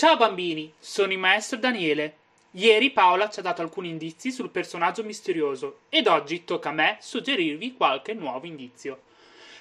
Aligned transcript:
Ciao 0.00 0.16
bambini, 0.16 0.72
sono 0.78 1.12
il 1.12 1.18
maestro 1.18 1.58
Daniele. 1.58 2.16
Ieri 2.52 2.90
Paola 2.90 3.28
ci 3.28 3.40
ha 3.40 3.42
dato 3.42 3.60
alcuni 3.60 3.90
indizi 3.90 4.32
sul 4.32 4.48
personaggio 4.48 5.04
misterioso 5.04 5.80
ed 5.90 6.06
oggi 6.06 6.44
tocca 6.44 6.70
a 6.70 6.72
me 6.72 6.96
suggerirvi 7.00 7.74
qualche 7.74 8.14
nuovo 8.14 8.46
indizio. 8.46 9.02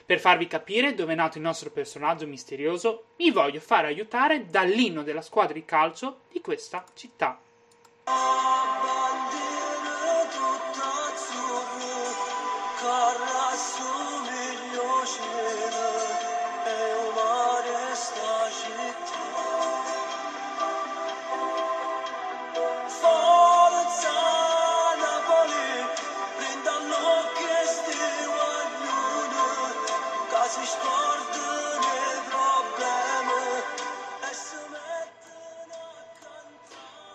Per 0.06 0.18
farvi 0.18 0.48
capire 0.48 0.96
dove 0.96 1.12
è 1.12 1.16
nato 1.18 1.38
il 1.40 1.44
nostro 1.44 1.72
personaggio 1.72 2.26
misterioso, 2.26 3.08
mi 3.18 3.32
voglio 3.32 3.60
fare 3.60 3.88
aiutare 3.88 4.46
dall'inno 4.46 5.04
della 5.04 5.22
squadra 5.22 5.56
di 5.56 5.66
calcio 5.66 6.22
di 6.32 6.40
questa 6.40 6.86
città. 6.94 7.38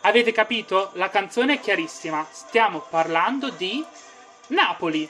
Avete 0.07 0.33
capito? 0.33 0.91
La 0.95 1.09
canzone 1.09 1.55
è 1.55 1.61
chiarissima. 1.61 2.27
Stiamo 2.31 2.81
parlando 2.91 3.49
di 3.49 3.83
Napoli. 4.49 5.09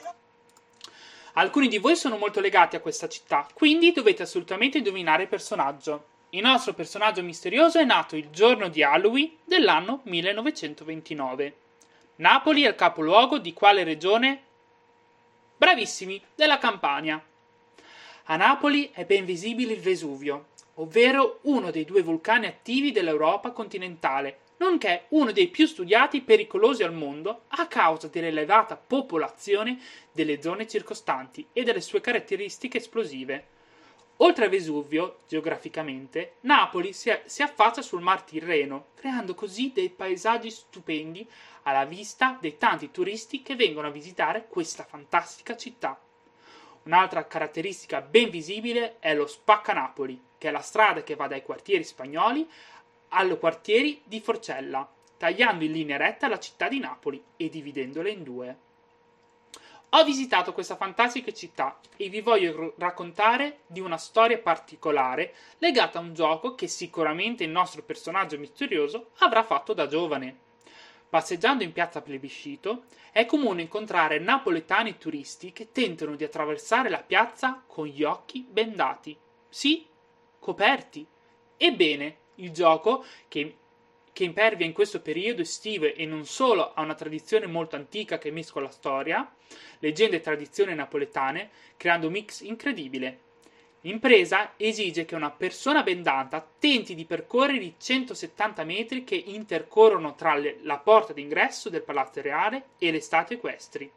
Alcuni 1.33 1.67
di 1.67 1.79
voi 1.79 1.97
sono 1.97 2.17
molto 2.17 2.39
legati 2.39 2.77
a 2.77 2.81
questa 2.81 3.09
città, 3.09 3.45
quindi 3.53 3.91
dovete 3.91 4.23
assolutamente 4.23 4.79
indovinare 4.79 5.23
il 5.25 5.29
personaggio. 5.29 6.05
Il 6.31 6.43
nostro 6.43 6.75
personaggio 6.75 7.25
misterioso 7.25 7.81
è 7.81 7.85
nato 7.85 8.15
il 8.15 8.31
giorno 8.31 8.69
di 8.69 8.85
Halloween 8.85 9.39
dell'anno 9.43 10.03
1929. 10.05 11.57
Napoli 12.17 12.63
è 12.63 12.69
il 12.69 12.77
capoluogo 12.77 13.39
di 13.39 13.53
quale 13.53 13.83
regione? 13.83 14.43
Bravissimi, 15.57 16.23
della 16.37 16.59
Campania. 16.59 17.21
A 18.27 18.37
Napoli 18.37 18.91
è 18.93 19.05
ben 19.05 19.25
visibile 19.25 19.73
il 19.73 19.81
Vesuvio, 19.81 20.51
ovvero 20.75 21.41
uno 21.43 21.73
dei 21.73 21.85
due 21.85 22.03
vulcani 22.03 22.47
attivi 22.47 22.93
dell'Europa 22.93 23.51
continentale, 23.51 24.39
nonché 24.59 25.07
uno 25.09 25.33
dei 25.33 25.49
più 25.49 25.67
studiati 25.67 26.21
pericolosi 26.21 26.83
al 26.83 26.93
mondo 26.93 27.43
a 27.49 27.67
causa 27.67 28.09
dell'elevata 28.09 28.77
popolazione 28.77 29.79
delle 30.13 30.41
zone 30.41 30.67
circostanti 30.67 31.47
e 31.53 31.63
delle 31.65 31.81
sue 31.81 32.01
caratteristiche 32.01 32.79
esplosive. 32.79 33.53
Oltre 34.19 34.45
a 34.45 34.49
Vesuvio, 34.49 35.19
geograficamente, 35.27 36.35
Napoli 36.43 36.93
si, 36.93 37.13
si 37.25 37.43
affaccia 37.43 37.83
sul 37.83 38.01
Mar 38.01 38.23
Tirreno, 38.23 38.87
creando 38.95 39.35
così 39.35 39.73
dei 39.75 39.91
paesaggi 39.91 40.51
stupendi 40.51 41.29
alla 41.63 41.85
vista 41.85 42.39
dei 42.41 42.57
tanti 42.57 42.93
turisti 42.93 43.43
che 43.43 43.57
vengono 43.57 43.89
a 43.89 43.91
visitare 43.91 44.47
questa 44.47 44.85
fantastica 44.85 45.57
città. 45.57 45.99
Un'altra 46.85 47.27
caratteristica 47.27 48.03
ben 48.03 48.31
visibile 48.31 48.99
è 49.01 49.15
lo 49.15 49.27
Spaccanapoli, 49.27 50.21
che 50.39 50.49
è 50.49 50.53
la 50.53 50.61
strada 50.61 51.03
che 51.03 51.17
va 51.17 51.27
dai 51.27 51.43
quartieri 51.43 51.83
spagnoli 51.83 52.49
al 53.15 53.39
quartieri 53.39 54.03
di 54.05 54.21
Forcella, 54.21 54.87
tagliando 55.17 55.65
in 55.65 55.73
linea 55.73 55.97
retta 55.97 56.29
la 56.29 56.39
città 56.39 56.69
di 56.69 56.81
Napoli 56.81 57.23
e 57.37 57.49
dividendola 57.49 58.09
in 58.09 58.23
due. 58.23 58.59
Ho 59.91 60.03
visitato 60.03 60.53
questa 60.53 60.75
fantastica 60.75 61.33
città 61.33 61.79
e 61.97 62.09
vi 62.09 62.21
voglio 62.21 62.75
raccontare 62.79 63.61
di 63.67 63.79
una 63.79 63.97
storia 63.97 64.39
particolare 64.39 65.35
legata 65.59 65.99
a 65.99 66.03
un 66.03 66.15
gioco 66.15 66.57
che 66.57 66.67
sicuramente 66.67 67.45
il 67.45 67.51
nostro 67.51 67.83
personaggio 67.83 68.37
misterioso 68.37 69.11
avrà 69.19 69.45
fatto 69.45 69.73
da 69.73 69.87
giovane. 69.87 70.37
Passeggiando 71.09 71.63
in 71.63 71.73
piazza 71.73 72.03
Plebiscito 72.03 72.87
è 73.13 73.25
comune 73.25 73.63
incontrare 73.63 74.19
napoletani 74.19 74.99
turisti 74.99 75.53
che 75.53 75.71
tentano 75.71 76.17
di 76.17 76.25
attraversare 76.25 76.91
la 76.91 76.99
piazza 76.99 77.63
con 77.65 77.87
gli 77.87 78.03
occhi 78.03 78.45
bendati. 78.51 79.17
Sì, 79.49 79.87
coperti. 80.41 81.07
Ebbene, 81.57 82.17
il 82.37 82.51
gioco, 82.51 83.05
che, 83.29 83.57
che 84.13 84.25
impervia 84.25 84.67
in 84.67 84.73
questo 84.73 85.01
periodo 85.01 85.43
estivo 85.43 85.87
e 85.87 86.07
non 86.07 86.25
solo 86.25 86.73
ha 86.75 86.83
una 86.83 86.95
tradizione 86.95 87.47
molto 87.47 87.77
antica 87.77 88.19
che 88.19 88.31
mescola 88.31 88.71
storia, 88.71 89.31
leggende 89.81 90.17
e 90.17 90.21
tradizioni 90.21 90.75
napoletane, 90.75 91.51
creando 91.77 92.07
un 92.07 92.13
mix 92.13 92.41
incredibile. 92.41 93.21
L'impresa 93.85 94.55
esige 94.57 95.05
che 95.05 95.15
una 95.15 95.31
persona 95.31 95.83
bendata 95.83 96.47
tenti 96.59 96.95
di 96.95 97.05
percorrere 97.05 97.65
i 97.65 97.75
170 97.77 98.65
metri 98.65 99.05
che 99.05 99.15
intercorrono 99.15 100.15
tra 100.15 100.35
le, 100.37 100.59
la 100.63 100.79
porta 100.79 101.13
d'ingresso 101.13 101.69
del 101.69 101.83
Palazzo 101.83 102.23
Reale 102.23 102.69
e 102.79 102.91
le 102.91 103.01
statue 103.01 103.37
equestri. 103.37 103.91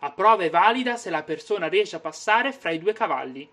La 0.00 0.10
prova 0.12 0.44
è 0.44 0.50
valida 0.50 0.96
se 0.96 1.10
la 1.10 1.22
persona 1.22 1.66
riesce 1.66 1.96
a 1.96 2.00
passare 2.00 2.52
fra 2.52 2.70
i 2.70 2.78
due 2.78 2.94
cavalli. 2.94 3.46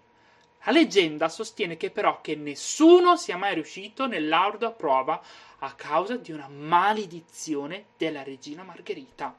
La 0.63 0.71
leggenda 0.71 1.27
sostiene 1.27 1.75
che 1.75 1.89
però 1.89 2.21
che 2.21 2.35
nessuno 2.35 3.15
sia 3.15 3.35
mai 3.35 3.55
riuscito 3.55 4.05
nell'ardua 4.05 4.71
prova 4.71 5.19
a 5.59 5.73
causa 5.73 6.17
di 6.17 6.31
una 6.31 6.47
maledizione 6.47 7.85
della 7.97 8.21
regina 8.21 8.61
Margherita. 8.61 9.35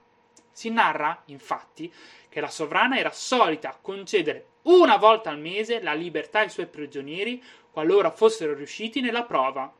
Si 0.50 0.68
narra, 0.70 1.22
infatti, 1.26 1.92
che 2.28 2.40
la 2.40 2.48
sovrana 2.48 2.98
era 2.98 3.12
solita 3.12 3.78
concedere 3.80 4.46
una 4.62 4.96
volta 4.96 5.30
al 5.30 5.38
mese 5.38 5.80
la 5.80 5.92
libertà 5.92 6.40
ai 6.40 6.50
suoi 6.50 6.66
prigionieri 6.66 7.42
qualora 7.70 8.10
fossero 8.10 8.54
riusciti 8.54 9.00
nella 9.00 9.22
prova, 9.22 9.72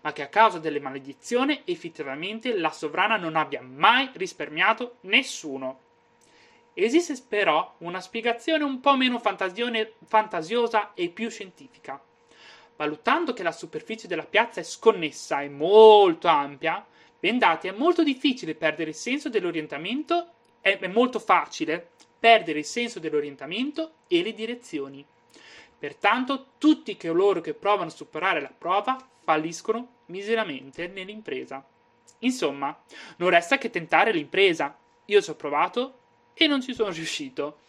ma 0.00 0.12
che 0.12 0.22
a 0.22 0.28
causa 0.28 0.58
delle 0.58 0.80
maledizioni 0.80 1.60
effettivamente 1.64 2.56
la 2.56 2.70
sovrana 2.70 3.16
non 3.16 3.36
abbia 3.36 3.60
mai 3.60 4.10
risparmiato 4.14 4.96
nessuno. 5.02 5.85
Esiste 6.78 7.16
però 7.26 7.74
una 7.78 8.02
spiegazione 8.02 8.62
un 8.62 8.80
po' 8.80 8.96
meno 8.96 9.18
fantasiosa 9.18 10.92
e 10.92 11.08
più 11.08 11.30
scientifica. 11.30 11.98
Valutando 12.76 13.32
che 13.32 13.42
la 13.42 13.50
superficie 13.50 14.06
della 14.06 14.26
piazza 14.26 14.60
è 14.60 14.62
sconnessa 14.62 15.40
e 15.40 15.48
molto 15.48 16.28
ampia, 16.28 16.84
bendati 17.18 17.68
è 17.68 17.72
molto 17.72 18.02
difficile 18.02 18.54
perdere 18.54 18.90
il 18.90 18.94
senso 18.94 19.30
dell'orientamento, 19.30 20.32
è 20.60 20.86
molto 20.88 21.18
facile 21.18 21.92
perdere 22.20 22.58
il 22.58 22.66
senso 22.66 23.00
dell'orientamento 23.00 23.92
e 24.06 24.22
le 24.22 24.34
direzioni. 24.34 25.02
Pertanto 25.78 26.48
tutti 26.58 26.94
coloro 26.98 27.40
che 27.40 27.54
provano 27.54 27.88
a 27.88 27.94
superare 27.94 28.42
la 28.42 28.52
prova 28.56 28.98
falliscono 29.22 30.00
miseramente 30.06 30.88
nell'impresa. 30.88 31.66
Insomma, 32.18 32.78
non 33.16 33.30
resta 33.30 33.56
che 33.56 33.70
tentare 33.70 34.12
l'impresa. 34.12 34.76
Io 35.06 35.22
ci 35.22 35.30
ho 35.30 35.34
provato 35.34 36.00
e 36.38 36.46
non 36.46 36.60
ci 36.60 36.74
sono 36.74 36.90
riuscito. 36.90 37.60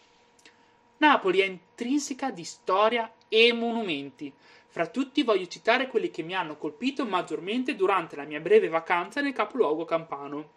Napoli 0.98 1.40
è 1.40 1.46
intrinseca 1.46 2.30
di 2.30 2.44
storia 2.44 3.10
e 3.28 3.52
monumenti. 3.54 4.30
Fra 4.66 4.86
tutti 4.86 5.22
voglio 5.22 5.46
citare 5.46 5.86
quelli 5.86 6.10
che 6.10 6.22
mi 6.22 6.34
hanno 6.34 6.58
colpito 6.58 7.06
maggiormente 7.06 7.74
durante 7.74 8.14
la 8.14 8.24
mia 8.24 8.40
breve 8.40 8.68
vacanza 8.68 9.22
nel 9.22 9.32
capoluogo 9.32 9.86
campano. 9.86 10.56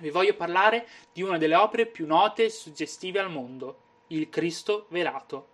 Vi 0.00 0.10
voglio 0.10 0.34
parlare 0.34 0.88
di 1.12 1.22
una 1.22 1.38
delle 1.38 1.54
opere 1.54 1.86
più 1.86 2.04
note 2.06 2.46
e 2.46 2.50
suggestive 2.50 3.20
al 3.20 3.30
mondo, 3.30 3.78
il 4.08 4.28
Cristo 4.28 4.86
velato. 4.88 5.48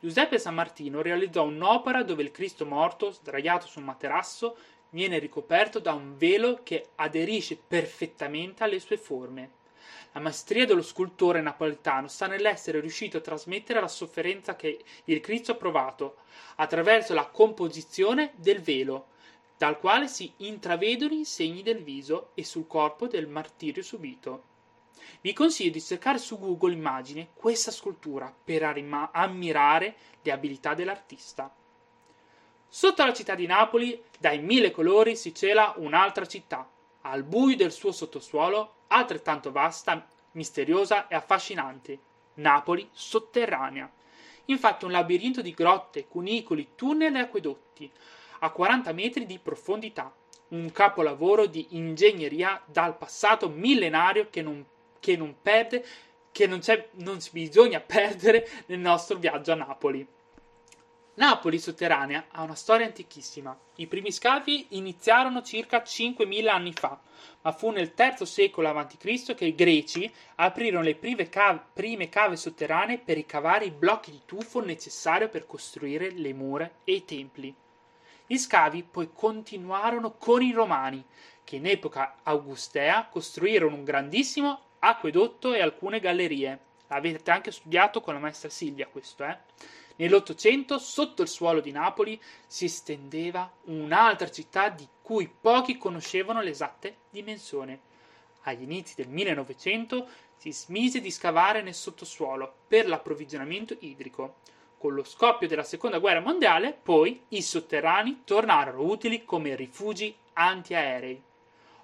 Giuseppe 0.00 0.38
San 0.38 0.54
Martino 0.54 1.00
realizzò 1.00 1.44
un'opera 1.44 2.02
dove 2.02 2.22
il 2.22 2.30
Cristo 2.30 2.66
morto, 2.66 3.10
sdraiato 3.10 3.66
su 3.66 3.78
un 3.78 3.86
materasso, 3.86 4.56
viene 4.90 5.18
ricoperto 5.18 5.78
da 5.78 5.94
un 5.94 6.16
velo 6.16 6.60
che 6.62 6.90
aderisce 6.96 7.56
perfettamente 7.56 8.62
alle 8.62 8.78
sue 8.80 8.98
forme. 8.98 9.57
La 10.12 10.20
maestria 10.20 10.66
dello 10.66 10.82
scultore 10.82 11.40
napoletano 11.40 12.08
sta 12.08 12.26
nell'essere 12.26 12.80
riuscito 12.80 13.18
a 13.18 13.20
trasmettere 13.20 13.80
la 13.80 13.88
sofferenza 13.88 14.56
che 14.56 14.82
il 15.04 15.20
Cristo 15.20 15.52
ha 15.52 15.56
provato 15.56 16.16
attraverso 16.56 17.14
la 17.14 17.26
composizione 17.26 18.32
del 18.36 18.60
velo, 18.60 19.08
dal 19.56 19.78
quale 19.78 20.08
si 20.08 20.32
intravedono 20.38 21.14
i 21.14 21.24
segni 21.24 21.62
del 21.62 21.82
viso 21.82 22.30
e 22.34 22.44
sul 22.44 22.66
corpo 22.66 23.06
del 23.06 23.26
martirio 23.26 23.82
subito. 23.82 24.44
Vi 25.20 25.32
consiglio 25.32 25.72
di 25.72 25.80
cercare 25.80 26.18
su 26.18 26.38
Google 26.38 26.72
immagine 26.72 27.28
questa 27.34 27.70
scultura 27.70 28.32
per 28.44 28.62
ammirare 28.62 29.96
le 30.22 30.32
abilità 30.32 30.74
dell'artista. 30.74 31.52
Sotto 32.70 33.04
la 33.04 33.12
città 33.12 33.34
di 33.34 33.46
Napoli, 33.46 34.00
dai 34.18 34.40
mille 34.40 34.70
colori, 34.70 35.16
si 35.16 35.34
cela 35.34 35.74
un'altra 35.76 36.26
città, 36.26 36.68
al 37.10 37.22
buio 37.22 37.56
del 37.56 37.72
suo 37.72 37.92
sottosuolo, 37.92 38.74
altrettanto 38.88 39.50
vasta, 39.50 40.06
misteriosa 40.32 41.08
e 41.08 41.14
affascinante, 41.14 41.98
Napoli 42.34 42.88
sotterranea. 42.92 43.90
Infatti 44.46 44.84
un 44.84 44.92
labirinto 44.92 45.42
di 45.42 45.52
grotte, 45.52 46.06
cunicoli, 46.06 46.70
tunnel 46.74 47.16
e 47.16 47.20
acquedotti, 47.20 47.90
a 48.40 48.50
40 48.50 48.92
metri 48.92 49.26
di 49.26 49.38
profondità, 49.38 50.12
un 50.48 50.70
capolavoro 50.72 51.46
di 51.46 51.66
ingegneria 51.70 52.62
dal 52.64 52.96
passato 52.96 53.48
millenario 53.48 54.28
che 54.30 54.40
non, 54.40 54.64
che 55.00 55.16
non 55.16 55.34
perde, 55.42 55.84
che 56.32 56.46
non, 56.46 56.60
non 56.92 57.18
bisogna 57.32 57.80
perdere 57.84 58.48
nel 58.66 58.78
nostro 58.78 59.18
viaggio 59.18 59.52
a 59.52 59.56
Napoli. 59.56 60.06
Napoli 61.18 61.58
sotterranea 61.58 62.26
ha 62.30 62.42
una 62.42 62.54
storia 62.54 62.86
antichissima. 62.86 63.58
I 63.78 63.88
primi 63.88 64.12
scavi 64.12 64.66
iniziarono 64.70 65.42
circa 65.42 65.82
5.000 65.82 66.46
anni 66.46 66.72
fa, 66.72 66.96
ma 67.42 67.50
fu 67.50 67.70
nel 67.70 67.92
III 67.98 68.24
secolo 68.24 68.68
a.C. 68.68 69.34
che 69.34 69.46
i 69.46 69.54
greci 69.56 70.08
aprirono 70.36 70.84
le 70.84 70.94
prime 70.94 71.28
cave, 71.28 71.60
prime 71.72 72.08
cave 72.08 72.36
sotterranee 72.36 72.98
per 72.98 73.16
ricavare 73.16 73.64
i 73.64 73.72
blocchi 73.72 74.12
di 74.12 74.20
tufo 74.26 74.64
necessari 74.64 75.28
per 75.28 75.44
costruire 75.44 76.12
le 76.12 76.32
mura 76.32 76.70
e 76.84 76.92
i 76.92 77.04
templi. 77.04 77.52
Gli 78.24 78.38
scavi 78.38 78.84
poi 78.84 79.10
continuarono 79.12 80.12
con 80.12 80.40
i 80.40 80.52
romani, 80.52 81.04
che 81.42 81.56
in 81.56 81.66
epoca 81.66 82.18
augustea 82.22 83.08
costruirono 83.10 83.74
un 83.74 83.82
grandissimo 83.82 84.60
acquedotto 84.78 85.52
e 85.52 85.62
alcune 85.62 85.98
gallerie. 85.98 86.60
L'avete 86.86 87.32
anche 87.32 87.50
studiato 87.50 88.00
con 88.00 88.14
la 88.14 88.20
maestra 88.20 88.48
Silvia 88.48 88.86
questo, 88.86 89.24
eh? 89.24 89.36
Nell'Ottocento, 90.00 90.78
sotto 90.78 91.22
il 91.22 91.28
suolo 91.28 91.58
di 91.60 91.72
Napoli, 91.72 92.20
si 92.46 92.66
estendeva 92.66 93.50
un'altra 93.64 94.30
città 94.30 94.68
di 94.68 94.86
cui 95.02 95.28
pochi 95.28 95.76
conoscevano 95.76 96.40
l'esatte 96.40 96.98
dimensione. 97.10 97.80
Agli 98.42 98.62
inizi 98.62 98.94
del 98.94 99.08
1900 99.08 100.08
si 100.36 100.52
smise 100.52 101.00
di 101.00 101.10
scavare 101.10 101.62
nel 101.62 101.74
sottosuolo 101.74 102.52
per 102.68 102.86
l'approvvigionamento 102.86 103.76
idrico. 103.80 104.36
Con 104.78 104.94
lo 104.94 105.02
scoppio 105.02 105.48
della 105.48 105.64
seconda 105.64 105.98
guerra 105.98 106.20
mondiale, 106.20 106.78
poi, 106.80 107.24
i 107.30 107.42
sotterranei 107.42 108.20
tornarono 108.22 108.84
utili 108.84 109.24
come 109.24 109.56
rifugi 109.56 110.14
antiaerei. 110.34 111.20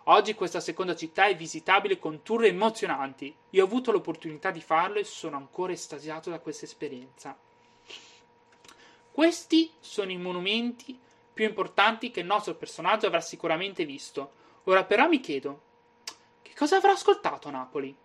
Oggi 0.04 0.34
questa 0.34 0.60
seconda 0.60 0.94
città 0.94 1.26
è 1.26 1.34
visitabile 1.34 1.98
con 1.98 2.22
tour 2.22 2.44
emozionanti. 2.44 3.34
Io 3.50 3.64
ho 3.64 3.66
avuto 3.66 3.90
l'opportunità 3.90 4.52
di 4.52 4.60
farlo 4.60 5.00
e 5.00 5.04
sono 5.04 5.34
ancora 5.34 5.72
estasiato 5.72 6.30
da 6.30 6.38
questa 6.38 6.64
esperienza. 6.64 7.36
Questi 9.14 9.70
sono 9.78 10.10
i 10.10 10.16
monumenti 10.16 10.98
più 11.32 11.44
importanti 11.44 12.10
che 12.10 12.18
il 12.18 12.26
nostro 12.26 12.56
personaggio 12.56 13.06
avrà 13.06 13.20
sicuramente 13.20 13.84
visto. 13.84 14.32
Ora 14.64 14.82
però 14.82 15.06
mi 15.06 15.20
chiedo, 15.20 15.60
che 16.42 16.50
cosa 16.56 16.78
avrà 16.78 16.90
ascoltato 16.90 17.46
a 17.46 17.52
Napoli? 17.52 17.96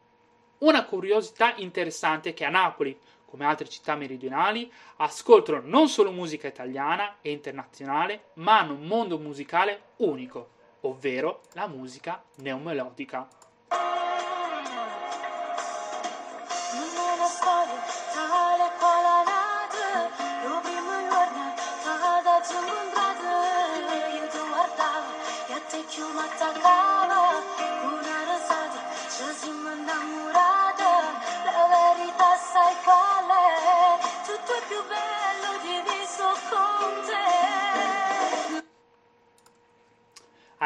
Una 0.60 0.86
curiosità 0.86 1.56
interessante 1.56 2.30
è 2.30 2.34
che 2.36 2.46
a 2.46 2.52
Napoli, 2.52 2.96
come 3.26 3.44
altre 3.44 3.68
città 3.68 3.96
meridionali, 3.96 4.72
ascoltano 4.98 5.62
non 5.64 5.90
solo 5.90 6.12
musica 6.12 6.48
italiana 6.48 7.16
e 7.24 7.32
internazionale, 7.32 8.26
ma 8.34 8.60
hanno 8.60 8.74
un 8.74 8.86
mondo 8.86 9.18
musicale 9.18 9.94
unico, 9.96 10.50
ovvero 10.82 11.42
la 11.54 11.66
musica 11.66 12.24
neomelodica. 12.36 13.28
matakala. 26.16 26.89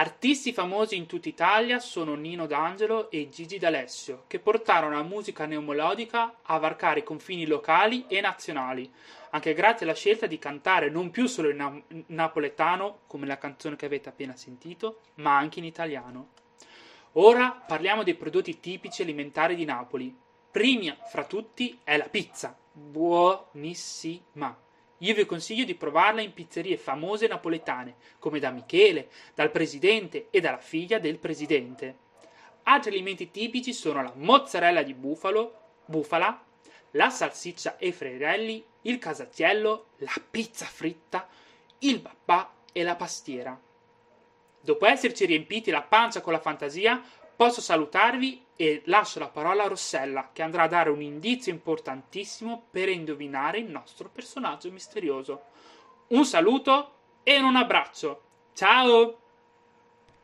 Artisti 0.04 0.52
famosi 0.52 0.98
in 0.98 1.06
tutta 1.06 1.30
Italia 1.30 1.80
sono 1.80 2.16
Nino 2.16 2.46
D'Angelo 2.46 3.10
e 3.10 3.30
Gigi 3.30 3.58
D'Alessio, 3.58 4.26
che 4.28 4.38
portarono 4.38 4.96
la 4.96 5.02
musica 5.02 5.46
neomelodica 5.46 6.40
a 6.42 6.58
varcare 6.58 7.00
i 7.00 7.04
confini 7.04 7.46
locali 7.46 8.04
e 8.10 8.20
nazionali, 8.20 8.92
anche 9.30 9.54
grazie 9.54 9.86
alla 9.86 9.96
scelta 9.96 10.26
di 10.26 10.38
cantare 10.38 10.90
non 10.90 11.10
più 11.10 11.26
solo 11.28 11.52
in 11.52 11.56
na- 11.56 11.82
napoletano, 12.08 13.04
come 13.08 13.26
la 13.26 13.38
canzone 13.38 13.78
che 13.78 13.86
avete 13.86 14.10
appena 14.10 14.36
sentito, 14.36 15.00
ma 15.16 15.38
anche 15.38 15.60
in 15.60 15.66
italiano. 15.66 16.32
Ora 17.14 17.52
parliamo 17.52 18.04
dei 18.04 18.16
prodotti 18.16 18.60
tipici 18.60 19.04
alimentari 19.04 19.56
di 19.56 19.64
Napoli. 19.64 20.14
Prima 20.52 20.98
fra 21.10 21.24
tutti 21.24 21.80
è 21.82 21.96
la 21.96 22.10
pizza, 22.10 22.54
buonissima. 22.74 24.58
Io 25.04 25.14
vi 25.14 25.26
consiglio 25.26 25.66
di 25.66 25.76
provarla 25.76 26.22
in 26.22 26.34
pizzerie 26.34 26.78
famose 26.78 27.28
napoletane, 27.28 27.96
come 28.20 28.40
da 28.40 28.52
Michele, 28.52 29.10
dal 29.36 29.52
presidente 29.52 30.28
e 30.30 30.40
dalla 30.40 30.58
figlia 30.58 30.98
del 30.98 31.18
presidente. 31.18 31.98
Altri 32.64 32.92
alimenti 32.92 33.30
tipici 33.30 33.74
sono 33.74 34.02
la 34.02 34.14
mozzarella 34.16 34.82
di 34.82 34.94
bufalo, 34.94 35.60
bufala, 35.86 36.42
la 36.92 37.10
salsiccia 37.10 37.78
e 37.78 37.92
frerelli, 37.92 38.64
il 38.84 38.98
casatiello, 38.98 39.88
la 39.98 40.14
pizza 40.32 40.66
fritta, 40.66 41.28
il 41.80 42.00
babà 42.00 42.54
e 42.72 42.84
la 42.84 42.96
pastiera. 42.96 43.60
Dopo 44.62 44.86
esserci 44.86 45.26
riempiti 45.26 45.70
la 45.70 45.82
pancia 45.82 46.22
con 46.22 46.32
la 46.32 46.40
fantasia, 46.40 47.04
posso 47.36 47.62
salutarvi 47.62 48.46
e 48.56 48.82
lascio 48.86 49.20
la 49.20 49.30
parola 49.30 49.64
a 49.64 49.68
Rossella, 49.68 50.30
che 50.32 50.42
andrà 50.42 50.64
a 50.64 50.68
dare 50.68 50.90
un 50.90 51.02
indizio 51.02 51.52
importantissimo 51.52 52.68
per 52.70 52.90
indovinare 52.90 53.58
il 53.60 53.70
nostro 53.70 54.10
personaggio 54.10 54.72
misterioso. 54.72 55.44
Un 56.10 56.26
saluto 56.26 56.94
e 57.24 57.40
un 57.40 57.56
abbraccio. 57.56 58.22
Ciao! 58.54 59.23